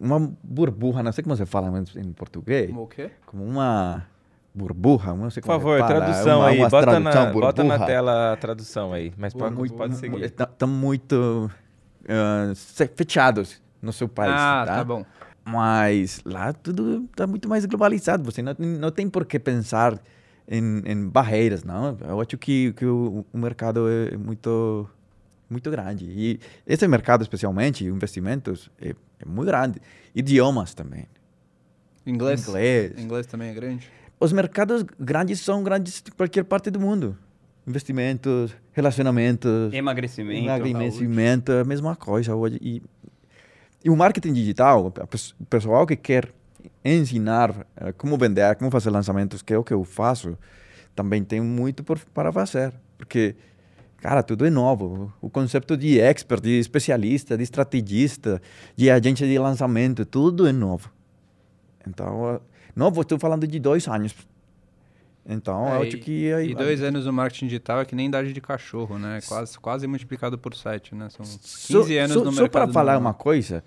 [0.00, 2.70] Uma burbuja, não sei como você fala em, português.
[2.74, 3.10] O quê?
[3.26, 4.06] Como uma
[4.54, 5.94] burbuja, não sei Por como favor, se fala.
[6.00, 9.54] tradução uma, aí, uma bota, na, tradução bota na tela a tradução aí, mas pode,
[9.54, 10.22] Muito- pode seguir.
[10.24, 11.50] Estão muito
[12.08, 14.32] ah, se- fechados no seu país.
[14.32, 14.74] ah, tá?
[14.76, 15.04] tá bom.
[15.44, 18.22] Mas lá tudo está muito mais globalizado.
[18.24, 19.98] Você não, não tem por que pensar
[20.48, 21.96] em, em barreiras, não.
[22.00, 24.88] Eu acho que, que o, o mercado é muito
[25.50, 26.04] muito grande.
[26.04, 29.80] E esse mercado, especialmente, investimentos, é, é muito grande.
[30.14, 31.06] Idiomas também.
[32.06, 32.46] Inglês?
[32.46, 32.92] Inglês.
[32.98, 33.88] Inglês também é grande?
[34.20, 37.16] Os mercados grandes são grandes de qualquer parte do mundo.
[37.66, 40.44] investimentos, relacionamentos, Emagrecimento.
[40.48, 42.58] emagrecimento, é a mesma coisa hoje.
[42.60, 42.82] E,
[43.84, 44.92] e o marketing digital,
[45.40, 46.32] o pessoal que quer
[46.84, 50.36] ensinar eh, como vender, como fazer lançamentos, que é o que eu faço,
[50.94, 52.72] também tem muito por, para fazer.
[52.96, 53.36] Porque,
[53.98, 55.12] cara, tudo é novo.
[55.20, 58.40] O conceito de expert, de especialista, de estrategista,
[58.76, 60.90] de agente de lançamento, tudo é novo.
[61.86, 62.40] Então, eh,
[62.74, 64.14] novo, estou falando de dois anos.
[65.30, 66.32] Então, É, eu acho e- que...
[66.32, 66.64] aí E vai.
[66.64, 69.20] dois anos no marketing digital é que nem idade de cachorro, né?
[69.28, 71.08] Quase, quase multiplicado por sete, né?
[71.10, 72.50] São 15 Só- anos só, no só mercado.
[72.50, 73.62] para falar uma coisa,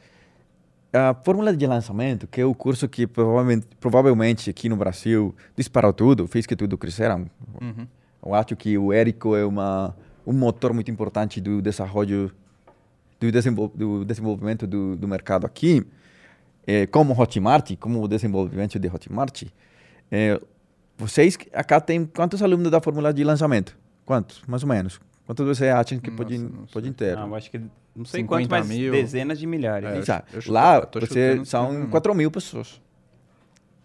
[0.94, 5.94] a fórmula de lançamento, que é o curso que provavelmente, provavelmente aqui no Brasil disparou
[5.94, 7.28] tudo, fez que tudo cresceram.
[7.62, 7.88] Uhum.
[8.26, 12.36] Eu acho que o Érico é uma, um motor muito importante do desenvolvimento
[13.20, 15.86] do, desenvol, do desenvolvimento do, do mercado aqui,
[16.66, 19.44] é, como Hotmart, como o desenvolvimento de Hotmart.
[20.12, 20.42] É,
[20.98, 23.78] vocês acá têm quantos alunos da fórmula de lançamento?
[24.06, 25.00] Quantos, mais ou menos?
[25.26, 27.18] Quantos você acham que Nossa, pode, não pode ter?
[27.18, 27.62] Ah, eu acho que
[27.96, 28.92] não sei 50 quanto, mas mil.
[28.92, 29.90] dezenas de milhares.
[29.90, 29.98] É?
[29.98, 30.36] Exato.
[30.36, 32.82] eu chuto- Lá você, chutando são cinco, 4 mil pessoas.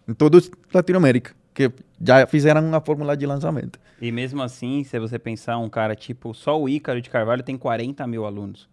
[0.07, 0.41] Em toda a
[0.73, 3.79] Latinoamérica, que já fizeram uma fórmula de lançamento.
[4.01, 7.57] E mesmo assim, se você pensar um cara tipo, só o Ícaro de Carvalho tem
[7.57, 8.69] 40 mil alunos.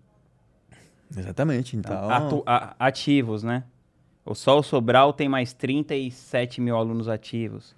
[1.16, 1.76] Exatamente.
[1.76, 3.64] Então, Atu- a- ativos, né?
[4.24, 7.74] O Sol Sobral tem mais 37 mil alunos ativos.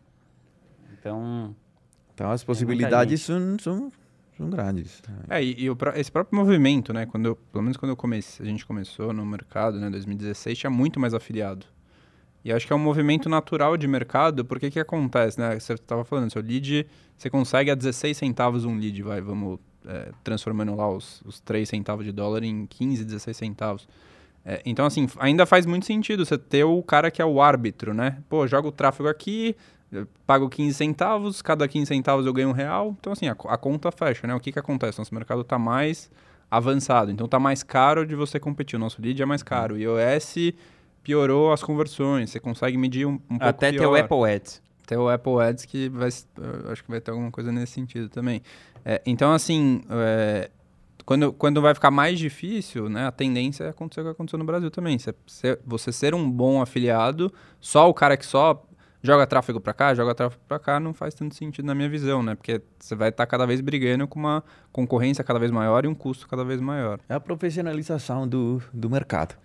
[0.92, 1.54] Então,
[2.14, 3.92] então as possibilidades são, são,
[4.36, 5.02] são grandes.
[5.28, 7.06] É, e, e o esse próprio movimento, né?
[7.06, 10.70] Quando eu, pelo menos quando eu comecei, a gente começou no mercado, né, 2016, tinha
[10.70, 11.66] muito mais afiliado.
[12.44, 15.58] E acho que é um movimento natural de mercado, porque que acontece, né?
[15.58, 20.12] Você estava falando, seu lead, você consegue a 16 centavos um lead, vai, vamos é,
[20.22, 23.88] transformando lá os, os 3 centavos de dólar em 15, 16 centavos.
[24.44, 27.92] É, então, assim, ainda faz muito sentido você ter o cara que é o árbitro,
[27.92, 28.22] né?
[28.28, 29.56] Pô, joga o tráfego aqui,
[29.90, 32.96] eu pago 15 centavos, cada 15 centavos eu ganho um real.
[32.98, 34.34] Então, assim, a, a conta fecha, né?
[34.34, 34.98] O que que acontece?
[34.98, 36.10] Nosso mercado está mais
[36.50, 38.76] avançado, então está mais caro de você competir.
[38.76, 39.74] O nosso lead é mais caro.
[39.74, 40.54] O iOS
[41.02, 44.62] piorou as conversões, você consegue medir um, um pouco até ter o Apple Ads.
[44.86, 48.42] Tem o Apple Ads que vai, acho que vai ter alguma coisa nesse sentido também.
[48.84, 50.50] É, então, assim, é,
[51.04, 54.44] quando, quando vai ficar mais difícil, né, a tendência é acontecer o que aconteceu no
[54.44, 54.96] Brasil também.
[55.64, 58.64] Você ser um bom afiliado, só o cara que só
[59.06, 62.22] joga tráfego para cá, joga tráfego para cá, não faz tanto sentido na minha visão,
[62.22, 62.34] né?
[62.34, 64.42] Porque você vai estar cada vez brigando com uma
[64.72, 66.98] concorrência cada vez maior e um custo cada vez maior.
[67.08, 69.36] É a profissionalização do, do mercado.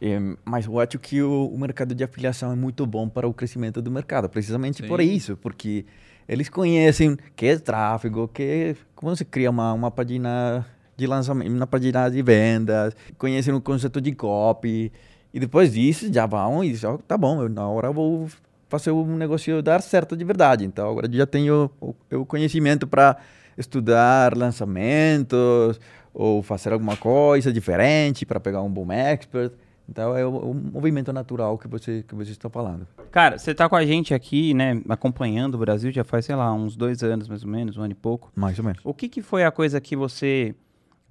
[0.00, 3.32] É, mas eu acho que o, o mercado de afiliação é muito bom para o
[3.32, 5.12] crescimento do mercado, precisamente por Sim.
[5.12, 5.86] isso, porque
[6.28, 10.66] eles conhecem que é tráfego, que é, como se cria uma, uma página
[10.96, 14.90] de lançamento, uma página de vendas, conhecem o conceito de copy,
[15.32, 18.28] e depois disso já vão e dizem, "Ó, tá bom, eu, na hora eu vou
[18.72, 20.64] fazer o negócio dar certo de verdade.
[20.64, 23.18] Então agora eu já tenho o, o conhecimento para
[23.56, 25.78] estudar lançamentos
[26.14, 29.52] ou fazer alguma coisa diferente para pegar um bom expert.
[29.86, 32.86] Então é o, o movimento natural que você que você está falando.
[33.10, 36.50] Cara, você tá com a gente aqui, né, acompanhando o Brasil já faz, sei lá,
[36.54, 38.32] uns dois anos mais ou menos, um ano e pouco.
[38.34, 38.80] Mais ou menos.
[38.84, 40.54] O que, que foi a coisa que você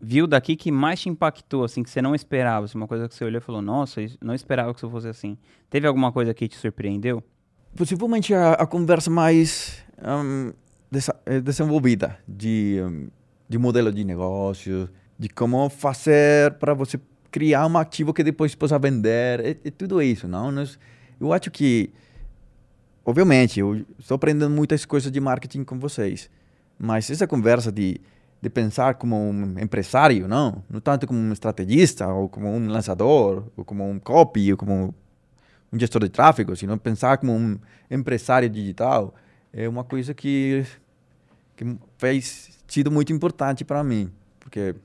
[0.02, 2.65] viu daqui que mais te impactou, assim, que você não esperava?
[2.65, 5.38] Assim, uma coisa que você olhou e falou, nossa, não esperava que isso fosse assim.
[5.69, 7.24] Teve alguma coisa que te surpreendeu?
[7.76, 9.82] Possivelmente a, a conversa mais
[10.92, 13.08] desa- eh, desenvolvida de, hum,
[13.48, 17.00] de modelo de negócio, de como fazer para você
[17.32, 20.52] criar um ativo que depois possa vender, é, tudo isso, não?
[21.20, 21.94] Eu acho que,
[23.06, 26.30] obviamente, eu estou aprendendo muitas coisas de marketing com vocês,
[26.78, 28.02] mas essa conversa de,
[28.42, 30.62] de pensar como um empresário, não?
[30.70, 34.94] Não tanto como um estrategista, ou como um lançador, ou como um copy, ou como
[35.72, 37.58] um gestor de tráfego, sino pensar como um
[37.90, 39.14] empresário digital,
[39.54, 40.66] é uma coisa que,
[41.56, 44.76] que fez sido muito importante para mim, porque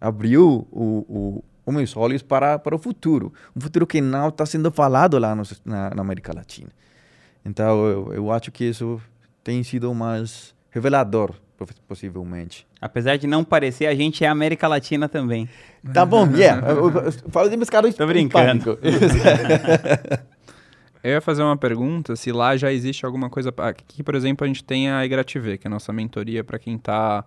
[0.00, 4.44] abriu o, o, os meus olhos para, para o futuro, um futuro que não está
[4.46, 6.70] sendo falado lá no, na, na América Latina.
[7.44, 9.00] Então, eu, eu acho que isso
[9.42, 12.66] tem sido mais revelador, poss- possivelmente.
[12.80, 15.48] Apesar de não parecer, a gente é América Latina também.
[15.92, 16.62] Tá bom, yeah.
[17.30, 18.78] Falo de pescado Tô brincando.
[21.02, 23.52] Eu ia fazer uma pergunta se lá já existe alguma coisa.
[23.58, 26.76] Aqui, por exemplo, a gente tem a Igrative, que é a nossa mentoria para quem
[26.76, 27.24] está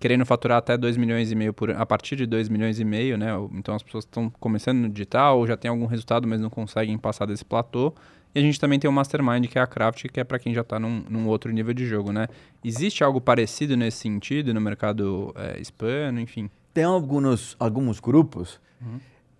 [0.00, 3.18] querendo faturar até 2 milhões e meio por a partir de 2 milhões e meio,
[3.18, 3.28] né?
[3.52, 6.96] Então as pessoas estão começando no digital, ou já tem algum resultado, mas não conseguem
[6.96, 7.94] passar desse platô.
[8.34, 10.54] E a gente também tem o Mastermind, que é a Craft, que é para quem
[10.54, 12.26] já está num, num outro nível de jogo, né?
[12.64, 16.50] Existe algo parecido nesse sentido no mercado é, hispano, enfim?
[16.74, 18.60] tem alguns alguns grupos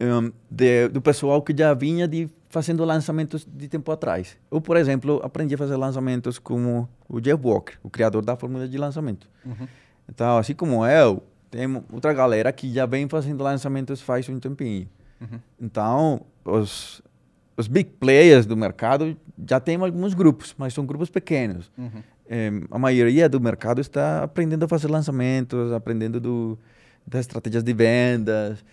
[0.01, 4.39] um, de, do pessoal que já vinha de fazendo lançamentos de tempo atrás.
[4.49, 8.69] Eu, por exemplo, aprendi a fazer lançamentos como o Jeff Walker, o criador da fórmula
[8.69, 9.29] de lançamento.
[9.45, 9.67] Uhum.
[10.09, 14.89] Então, assim como eu, tem outra galera que já vem fazendo lançamentos faz um tempinho.
[15.21, 15.41] Uhum.
[15.61, 17.03] Então, os,
[17.57, 19.17] os big players do mercado
[19.49, 21.73] já tem alguns grupos, mas são grupos pequenos.
[21.77, 22.03] Uhum.
[22.29, 26.57] Eh, a maioria do mercado está aprendendo a fazer lançamentos, aprendendo do,
[27.05, 28.65] das estratégias de vendas.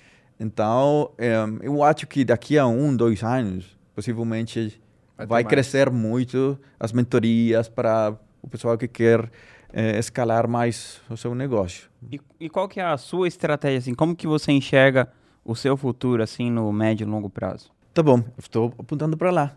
[0.44, 4.82] Então, eh, eu acho que daqui a um, dois anos, possivelmente
[5.16, 9.30] Vai vai, crescer muito as mentorias para o pessoal que quer
[9.72, 11.88] eh, escalar mais o seu negócio.
[12.12, 13.94] E, e qual que é a sua estratégia, assim?
[13.94, 15.08] Como que você enxerga
[15.46, 17.70] o seu futuro, assim, no médio e longo prazo?
[17.94, 19.56] Tá bom, estou apontando para lá.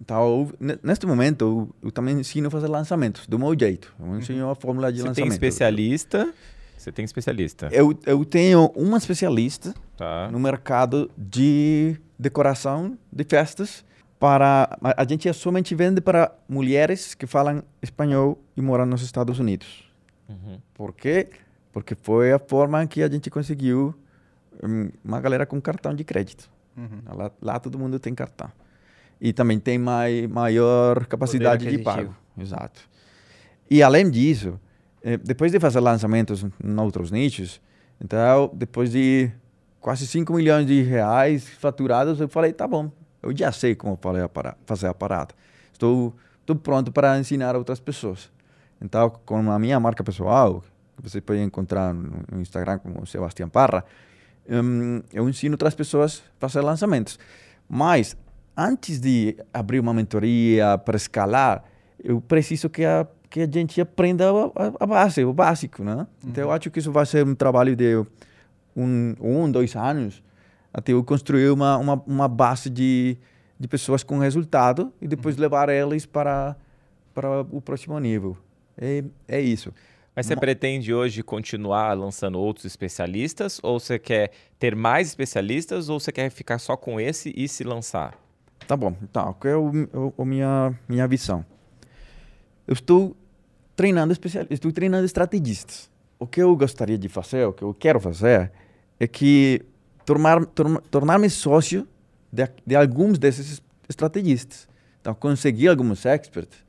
[0.00, 3.94] Então, eu- ne- neste momento, eu, eu também ensino a fazer lançamentos, do meu jeito.
[4.00, 5.32] Eu ensino a fórmula de Você tem lançamento.
[5.32, 6.32] especialista.
[6.78, 7.68] Você tem especialista.
[7.70, 10.28] Eu, eu tenho uma especialista Tá.
[10.32, 13.84] no mercado de decoração de festas.
[14.18, 19.88] Para a gente somente vende para mulheres que falam espanhol e moram nos Estados Unidos.
[20.28, 20.60] Uhum.
[20.74, 21.30] Por quê?
[21.72, 23.94] Porque foi a forma que a gente conseguiu
[24.62, 26.50] hum, uma galera com cartão de crédito.
[26.76, 27.16] Uhum.
[27.16, 28.50] Lá, lá todo mundo tem cartão.
[29.20, 32.14] E também tem mai, maior capacidade de pago.
[32.36, 32.88] Exato.
[33.70, 34.58] E além disso,
[35.02, 37.60] eh, depois de fazer lançamentos em outros nichos,
[38.00, 39.30] então, depois de
[39.82, 42.90] quase 5 milhões de reais faturados, eu falei, tá bom,
[43.22, 43.98] eu já sei como
[44.64, 45.34] fazer a parada.
[45.72, 48.30] Estou, estou pronto para ensinar outras pessoas.
[48.80, 50.62] Então, com a minha marca pessoal,
[50.96, 53.84] que você pode encontrar no Instagram como Sebastião Parra,
[54.48, 57.18] hum, eu ensino outras pessoas a fazer lançamentos.
[57.68, 58.16] Mas,
[58.56, 61.64] antes de abrir uma mentoria para escalar,
[62.02, 66.06] eu preciso que a, que a gente aprenda a, a- base, o básico, né?
[66.24, 68.04] Então, eu acho que isso vai ser um trabalho de
[68.76, 70.22] um, um dois anos,
[70.72, 73.16] até eu construir uma, uma, uma base de,
[73.58, 76.56] de pessoas com resultado e depois levar eles para,
[77.14, 78.36] para o próximo nível.
[78.76, 79.72] É, é isso.
[80.14, 83.58] Mas você Ma- pretende hoje continuar lançando outros especialistas?
[83.62, 85.88] Ou você quer ter mais especialistas?
[85.88, 88.14] Ou você quer ficar só com esse e se lançar?
[88.66, 88.94] Tá bom.
[89.02, 91.44] Então, qual é o, o, a minha, minha visão?
[92.66, 93.16] Eu estou
[93.74, 95.90] treinando especialistas, estou treinando estrategistas.
[96.22, 98.52] O que eu gostaria de fazer, o que eu quero fazer,
[99.00, 99.60] é que
[100.06, 101.84] tornar, torna- tornar-me sócio
[102.30, 104.68] de, de alguns desses estrategistas.
[105.00, 106.64] Então, conseguir alguns experts,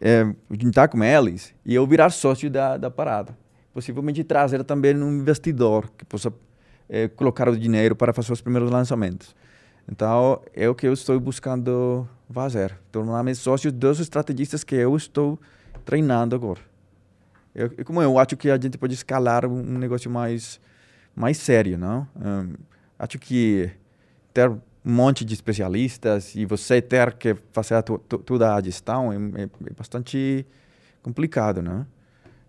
[0.00, 3.36] é, juntar com eles e eu virar sócio da, da parada.
[3.72, 6.32] Possivelmente trazer também um investidor que possa
[6.88, 9.34] é, colocar o dinheiro para fazer os primeiros lançamentos.
[9.90, 12.78] Então, é o que eu estou buscando fazer.
[12.92, 15.40] Tornar-me sócio dos estrategistas que eu estou
[15.84, 16.60] treinando agora.
[17.54, 20.60] Eu, como eu acho que a gente pode escalar um, um negócio mais,
[21.14, 22.06] mais sério, não?
[22.16, 22.54] Hum,
[22.98, 23.70] acho que
[24.32, 29.42] ter um monte de especialistas e você ter que fazer toda a gestão é, é,
[29.44, 30.44] é bastante
[31.02, 31.86] complicado, não?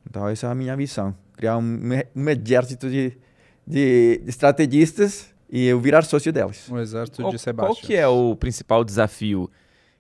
[0.10, 1.16] Então, essa é a minha visão.
[1.38, 1.80] Criar um,
[2.16, 3.18] um exército de,
[3.66, 6.68] de, de estrategistas e eu virar sócio deles.
[6.70, 7.76] O exército de Sebastião.
[7.76, 9.50] qual que é o principal desafio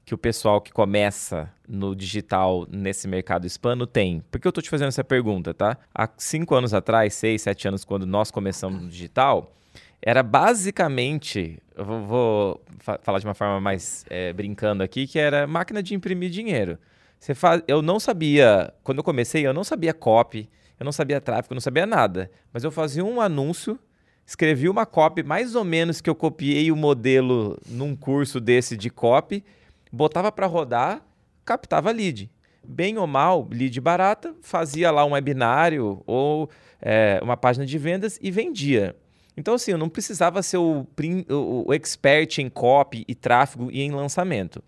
[0.05, 4.21] que o pessoal que começa no digital nesse mercado hispano tem?
[4.29, 5.77] Por que eu estou te fazendo essa pergunta, tá?
[5.93, 9.51] Há cinco anos atrás, seis, sete anos, quando nós começamos no digital,
[10.01, 15.17] era basicamente, eu vou, vou fa- falar de uma forma mais é, brincando aqui, que
[15.17, 16.77] era máquina de imprimir dinheiro.
[17.19, 20.47] Você faz, eu não sabia, quando eu comecei, eu não sabia copy,
[20.79, 22.29] eu não sabia tráfego, eu não sabia nada.
[22.53, 23.79] Mas eu fazia um anúncio,
[24.25, 28.89] escrevi uma copy mais ou menos que eu copiei o modelo num curso desse de
[28.89, 29.43] copy,
[29.95, 31.01] botava para rodar,
[31.45, 32.29] captava lead.
[32.67, 36.49] Bem ou mal, lead barata, fazia lá um webinário ou
[36.81, 38.95] é, uma página de vendas e vendia.
[39.37, 40.85] Então, assim, eu não precisava ser o,
[41.29, 44.63] o- o expert em copy e tráfego e em lançamento.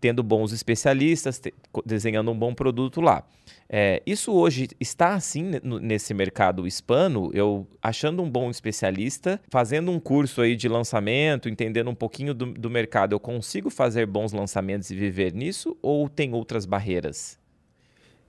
[0.00, 1.40] Tendo bons especialistas,
[1.84, 3.24] desenhando um bom produto lá.
[3.68, 9.98] É, isso hoje está assim nesse mercado hispano, eu achando um bom especialista, fazendo um
[9.98, 14.90] curso aí de lançamento, entendendo um pouquinho do, do mercado, eu consigo fazer bons lançamentos
[14.90, 17.38] e viver nisso ou tem outras barreiras?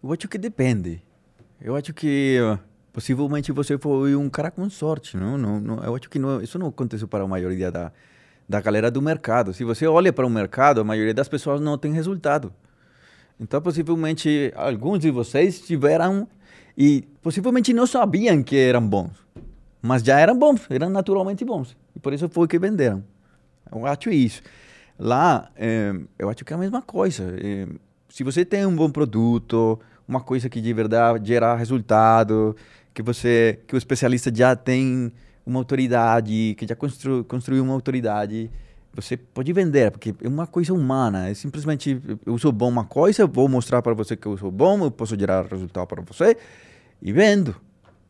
[0.01, 1.01] Eu acho que depende.
[1.59, 2.39] Eu acho que
[2.93, 5.37] possivelmente você foi um cara com sorte, não?
[5.37, 7.91] não, não eu acho que não, isso não aconteceu para a maioria da,
[8.47, 9.53] da galera do mercado.
[9.53, 12.53] Se você olha para o mercado, a maioria das pessoas não tem resultado.
[13.39, 16.27] Então, possivelmente, alguns de vocês tiveram
[16.77, 19.11] e possivelmente não sabiam que eram bons,
[19.81, 21.75] mas já eram bons, eram naturalmente bons.
[21.95, 23.03] E por isso foi que venderam.
[23.71, 24.41] Eu acho isso.
[24.97, 27.35] Lá, eh, eu acho que é a mesma coisa.
[27.37, 27.67] Eh,
[28.09, 32.55] se você tem um bom produto, uma coisa que de verdade gera resultado,
[32.93, 35.11] que você, que o especialista já tem
[35.45, 38.49] uma autoridade, que já constru, construiu uma autoridade,
[38.95, 41.29] você pode vender, porque é uma coisa humana.
[41.29, 44.83] É simplesmente eu sou bom uma coisa, vou mostrar para você que eu sou bom,
[44.85, 46.37] eu posso gerar resultado para você
[47.01, 47.55] e vendo.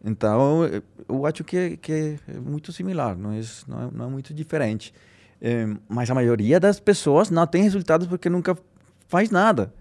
[0.04, 0.62] Então,
[1.10, 4.94] eu acho que, que é muito similar, não é, não é, não é muito diferente.
[5.42, 8.56] É, mas a maioria das pessoas não tem resultados porque nunca
[9.08, 9.74] faz nada.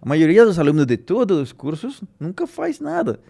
[0.00, 3.20] A maioria dos alunos de todos os cursos nunca faz nada.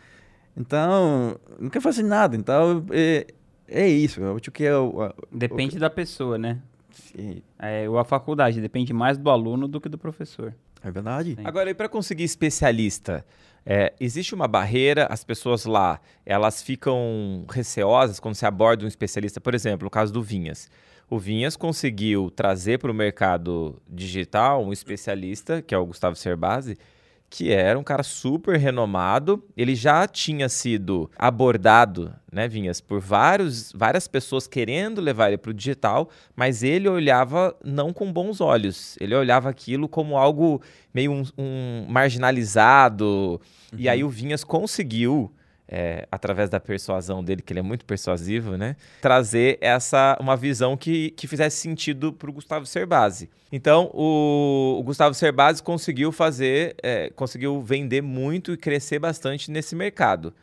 [0.56, 2.36] Então, nunca fazem nada.
[2.36, 3.26] Então, é,
[3.66, 4.20] é isso.
[4.20, 6.58] Eu acho que é o, a, Depende o, da pessoa, né?
[7.00, 10.54] Sim, É, ou a faculdade, depende mais do aluno do que do professor.
[10.82, 11.34] é verdade.
[11.34, 11.42] Sim.
[11.44, 13.24] Agora, e para conseguir especialista,
[13.64, 15.06] é, existe uma barreira?
[15.10, 19.40] As pessoas lá, elas ficam receosas quando se aborda um especialista?
[19.40, 20.70] Por exemplo, o caso do Vinhas.
[21.10, 26.76] O Vinhas conseguiu trazer para o mercado digital um especialista, que é o Gustavo Cerbasi,
[27.30, 29.42] que era um cara super renomado.
[29.56, 35.50] Ele já tinha sido abordado, né, Vinhas, por vários, várias pessoas querendo levar ele para
[35.50, 38.96] o digital, mas ele olhava não com bons olhos.
[39.00, 40.62] Ele olhava aquilo como algo
[40.92, 43.40] meio um, um marginalizado.
[43.76, 45.30] E aí o Vinhas conseguiu,
[45.68, 50.76] é, através da persuasão dele, que ele é muito persuasivo, né, trazer essa uma visão
[50.76, 53.28] que, que fizesse sentido para o Gustavo Cerbasi.
[53.52, 59.76] Então, o, o Gustavo Cerbasi conseguiu fazer, é, conseguiu vender muito e crescer bastante nesse
[59.76, 60.34] mercado.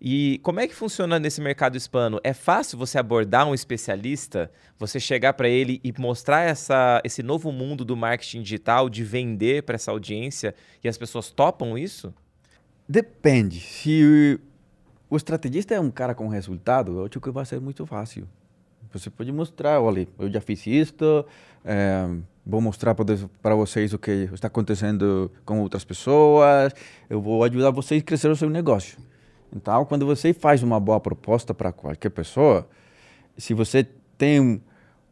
[0.00, 2.20] E como é que funciona nesse mercado hispano?
[2.22, 7.50] É fácil você abordar um especialista, você chegar para ele e mostrar essa, esse novo
[7.50, 12.12] mundo do marketing digital, de vender para essa audiência e as pessoas topam isso?
[12.86, 13.60] Depende.
[13.60, 14.38] Se
[15.14, 18.26] o estrategista é um cara com resultado, eu acho que vai ser muito fácil.
[18.92, 21.24] Você pode mostrar, olha, eu já fiz isto,
[21.64, 22.08] é,
[22.44, 26.72] vou mostrar para vocês o que está acontecendo com outras pessoas,
[27.08, 28.98] eu vou ajudar vocês a crescer o seu negócio.
[29.54, 32.68] Então, quando você faz uma boa proposta para qualquer pessoa,
[33.38, 33.86] se você
[34.18, 34.60] tem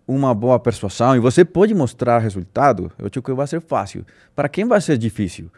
[0.05, 4.05] uma boa persuasão e você pode mostrar resultado, eu acho que vai ser fácil.
[4.35, 5.49] Para quem vai ser difícil?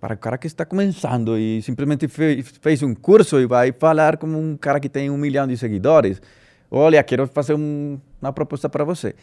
[0.00, 4.16] Para o cara que está começando e simplesmente fez, fez um curso e vai falar
[4.16, 6.22] como um cara que tem um milhão de seguidores.
[6.70, 9.14] Olha, quero fazer um, uma proposta para você.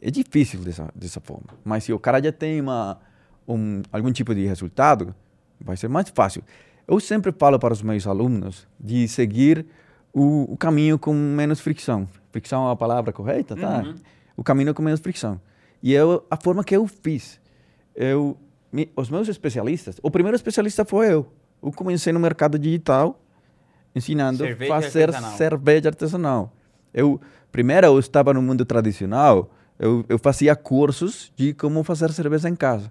[0.00, 1.48] É difícil dessa, dessa forma.
[1.64, 2.98] Mas se o cara já tem uma,
[3.46, 5.14] um, algum tipo de resultado,
[5.60, 6.42] vai ser mais fácil.
[6.86, 9.66] Eu sempre falo para os meus alunos de seguir
[10.12, 12.08] o, o caminho com menos fricção.
[12.30, 13.82] Fricção é a palavra correta, tá?
[13.82, 13.94] Uhum.
[14.36, 15.40] O caminho com menos fricção.
[15.82, 17.40] E eu, a forma que eu fiz,
[17.94, 18.36] eu,
[18.72, 21.30] me, os meus especialistas, o primeiro especialista foi eu.
[21.62, 23.20] Eu comecei no mercado digital
[23.94, 25.36] ensinando Cerveja a fazer artesanal.
[25.36, 26.52] cerveja artesanal.
[26.92, 32.48] Eu primeiro eu estava no mundo tradicional, eu, eu fazia cursos de como fazer cerveja
[32.48, 32.90] em casa.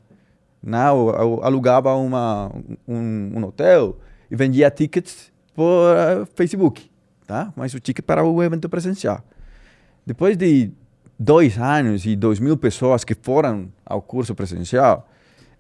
[0.62, 2.52] Não, eu, eu alugava uma,
[2.88, 3.98] um, um hotel
[4.30, 6.90] e vendia tickets por eh, Facebook,
[7.26, 7.52] tá?
[7.56, 9.24] Mas o ticket para o evento presencial.
[10.06, 10.72] Depois de
[11.20, 15.10] dois anos e dois mil pessoas que foram ao curso presencial,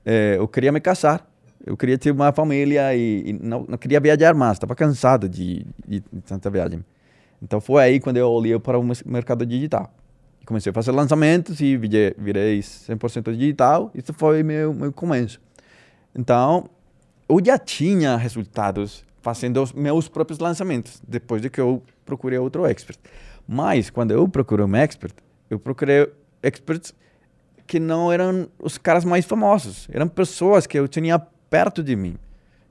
[0.05, 1.27] eh, eu queria me casar.
[1.65, 4.53] Eu queria ter uma família e, e não, não queria viajar mais.
[4.53, 6.83] Estava cansado de, de, de tanta viagem.
[7.41, 9.93] Então foi aí quando eu olhei para o mercado digital.
[10.45, 13.91] Comecei a fazer lançamentos e virei 100% digital.
[13.93, 15.39] Isso foi meu, meu começo.
[16.15, 16.67] Então,
[17.29, 22.65] eu já tinha resultados fazendo os meus próprios lançamentos, depois de que eu procurei outro
[22.65, 22.99] expert.
[23.47, 25.13] Mas, quando eu procurei um expert,
[25.49, 26.11] eu procurei
[26.41, 26.93] experts
[27.71, 29.87] que não eram os caras mais famosos.
[29.93, 31.17] Eram pessoas que eu tinha
[31.49, 32.17] perto de mim.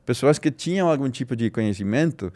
[0.05, 2.31] Pessoas que tinham algum tipo de conhecimento,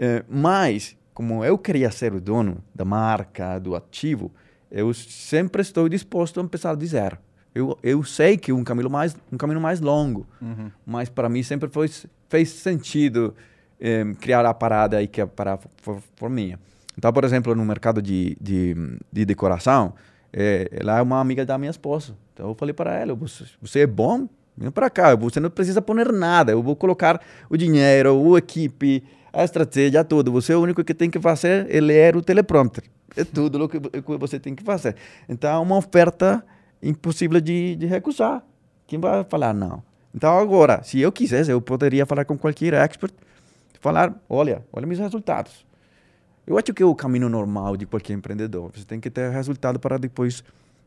[0.00, 4.32] eh, mas, como eu queria ser o dono da marca, do ativo,
[4.68, 7.16] eu sempre estou disposto a começar de zero.
[7.54, 10.72] Eu, eu sei que um caminho mais um caminho mais longo, Uhum.
[10.84, 11.88] mas para mim sempre foi,
[12.28, 13.32] fez sentido
[13.78, 16.58] eh, criar a parada e que a parada for, for minha.
[16.98, 18.74] Então, por exemplo, no mercado de, de,
[19.12, 19.94] de decoração,
[20.32, 22.14] eh, ela é uma amiga da minha esposa.
[22.32, 24.28] Então eu falei para ela, você, você é bom?
[24.56, 29.02] Vem para cá, você não precisa pôr nada, eu vou colocar o dinheiro, a equipe,
[29.32, 30.30] a estratégia, tudo.
[30.32, 32.84] Você é o único que tem que fazer é ler o teleprompter.
[33.16, 34.96] É tudo o que que você tem que fazer.
[35.28, 36.44] Então, é uma oferta
[36.82, 38.42] impossível de, de recusar.
[38.86, 39.82] Quem vai falar não?
[40.14, 43.12] Então, agora, se eu quisesse, eu poderia falar com qualquer expert,
[43.80, 45.64] falar, olha, olha meus resultados.
[46.46, 48.70] Eu acho que é o caminho normal de qualquer empreendedor.
[48.74, 50.42] Você tem que ter resultado para depois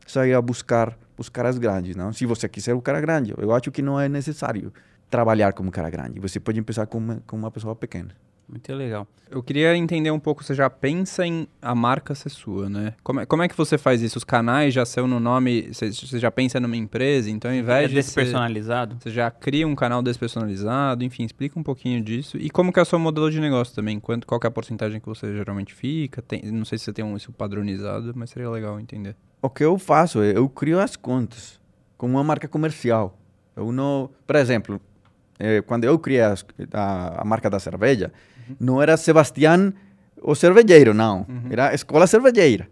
[0.06, 2.12] sair a buscar os caras grandes, não?
[2.12, 4.72] Se você quiser o cara grande, eu acho que não é necessário
[5.10, 6.20] trabalhar como cara grande.
[6.20, 8.10] Você pode começar com uma, com uma pessoa pequena.
[8.48, 9.06] Muito legal.
[9.28, 12.94] Eu queria entender um pouco, você já pensa em a marca ser sua, né?
[13.02, 14.18] Como é, como é que você faz isso?
[14.18, 17.58] Os canais já são no nome, você, você já pensa numa empresa, então ao É
[17.58, 18.96] invés de ser, despersonalizado?
[19.00, 22.36] você já cria um canal despersonalizado, enfim, explica um pouquinho disso.
[22.36, 23.98] E como que é o seu modelo de negócio também?
[23.98, 26.22] Quanto, qual que é a porcentagem que você geralmente fica?
[26.22, 29.16] Tem- não sei se você tem um, isso padronizado, mas seria legal entender.
[29.42, 31.60] o que eu faço é eu crio as contas
[31.96, 33.18] como uma marca comercial.
[33.56, 34.80] Eu não, por exemplo,
[35.38, 38.12] eh, quando eu criei as- a, a marca da cerveja,
[38.60, 39.72] não era Sebastián
[40.22, 41.26] o cervejeiro, não.
[41.50, 42.68] Era Escola Cervejeira.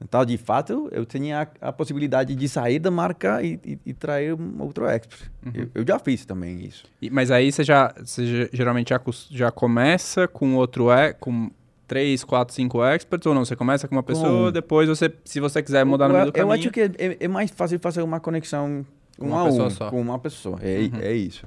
[0.00, 3.94] Então, de fato, eu tinha a, a possibilidade de sair da marca e, e, e
[3.94, 5.30] trazer um outro expert.
[5.54, 6.84] Eu, eu já fiz também isso.
[7.00, 9.00] E- mas aí você já, você ge- geralmente já,
[9.30, 10.86] já começa com outro,
[11.20, 11.50] com
[11.86, 13.44] três, quatro, cinco experts ou não?
[13.44, 16.32] Você começa com uma pessoa, Com- depois você, se você quiser mudar no eu, meio
[16.32, 16.60] do eu caminho...
[16.60, 18.84] acho que é, é mais fácil fazer uma conexão
[19.18, 19.90] Com um uma a pessoa um, só.
[19.90, 20.58] com uma pessoa.
[20.60, 21.46] É, é isso.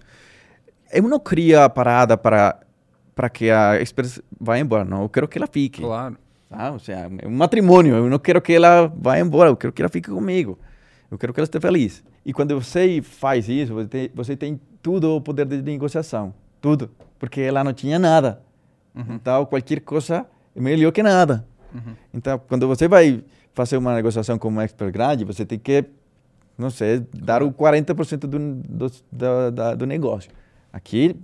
[0.91, 2.59] Eu não crio a parada para
[3.17, 5.01] para que a experiência vá embora, não.
[5.01, 5.81] Eu quero que ela fique.
[5.81, 6.15] Claro.
[6.51, 7.95] Ah, ou seja, é um matrimônio.
[7.95, 9.49] Eu não quero que ela vá embora.
[9.49, 10.59] Eu quero que ela fique comigo.
[11.09, 12.03] Eu quero que ela esteja feliz.
[12.23, 16.31] E quando você faz isso, você tem, você tem tudo o poder de negociação.
[16.61, 16.91] Tudo.
[17.17, 18.43] Porque ela não tinha nada.
[19.09, 21.43] Então, qualquer coisa é melhor que nada.
[22.13, 25.85] Então, quando você vai fazer uma negociação com um expert grande, você tem que,
[26.55, 30.29] não sei, dar o 40% do, do, do negócio.
[30.71, 31.15] Aqui,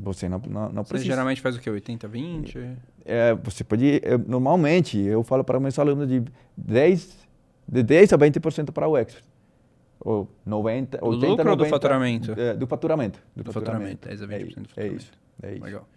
[0.00, 1.10] você não, não, não Você precisa.
[1.12, 1.68] geralmente faz o quê?
[1.70, 2.76] 80, 20?
[3.04, 6.22] É, você pode, é, normalmente, eu falo para meus alunos de
[6.56, 7.26] 10,
[7.66, 9.24] de 10 a 20% para o expert.
[10.00, 12.32] Ou 90, Do 80, lucro ou do 90, faturamento?
[12.40, 13.20] é, do faturamento.
[13.34, 14.96] Do faturamento, 10 a 20% É, do é faturamento.
[14.96, 15.12] isso.
[15.42, 15.62] É isso.
[15.64, 15.88] Legal.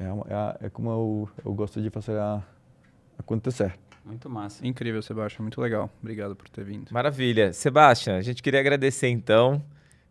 [0.00, 0.26] É, uma-
[0.60, 2.42] é, é como eu, eu gosto de fazer a,
[3.18, 3.74] acontecer.
[4.04, 4.66] Muito massa.
[4.66, 5.42] Incrível, Sebastião.
[5.42, 5.90] Muito legal.
[6.00, 6.90] Obrigado por ter vindo.
[6.92, 7.52] Maravilha.
[7.52, 9.62] Sebastião, a gente queria agradecer então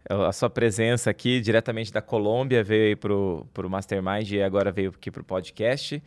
[0.09, 4.89] a sua presença aqui diretamente da Colômbia, veio aí pro, pro Mastermind e agora veio
[4.89, 6.01] aqui pro podcast.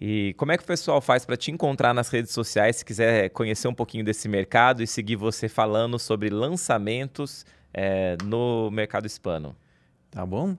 [0.00, 3.30] E como é que o pessoal faz para te encontrar nas redes sociais, se quiser
[3.30, 9.56] conhecer um pouquinho desse mercado e seguir você falando sobre lançamentos eh, no mercado hispano?
[10.10, 10.56] Tá bom?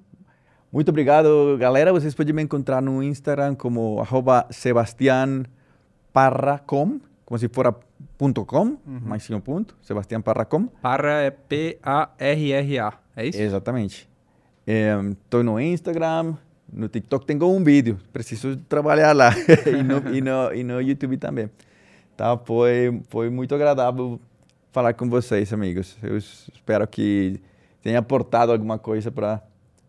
[0.72, 1.92] Muito obrigado, galera.
[1.92, 7.74] Vocês podem me encontrar no Instagram como arroba sebastianparracom, como se fora
[8.18, 10.68] ponto .com, mais sim um ponto, Sebastián Parracom.
[10.82, 12.94] Parra é P-A-R-R-A.
[13.16, 13.40] É isso?
[13.40, 14.10] Exatamente.
[14.66, 16.36] Estou no Instagram,
[16.72, 19.32] no TikTok tenho um vídeo, preciso trabalhar lá
[19.68, 21.50] e, no, e, no, e no YouTube também.
[22.16, 22.38] Tá?
[22.38, 24.20] Foi, foi muito agradável
[24.72, 25.98] falar com vocês, amigos.
[26.02, 27.40] Eu espero que
[27.82, 29.42] tenha aportado alguma coisa para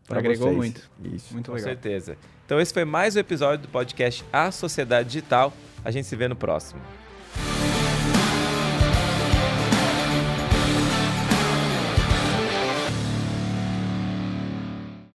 [0.07, 0.57] para Agregou vocês.
[0.57, 0.91] muito.
[1.03, 1.33] Isso.
[1.33, 1.71] Muito Com legal.
[1.71, 2.17] certeza.
[2.45, 5.53] Então esse foi mais um episódio do podcast A Sociedade Digital.
[5.83, 6.81] A gente se vê no próximo.